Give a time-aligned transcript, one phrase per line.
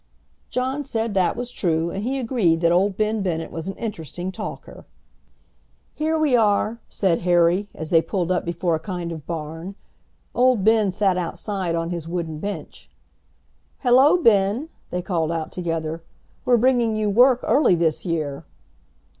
[0.49, 4.31] John said that was true, and he agreed that old Ben Bennett was an interesting
[4.31, 4.87] talker.
[5.93, 9.75] "Here we are," said Harry, as they pulled up before a kind of barn.
[10.33, 12.89] Old Ben sat outside on his wooden bench.
[13.81, 16.01] "Hello, Ben," they called out together,
[16.45, 18.43] "we're bringing you work early this year."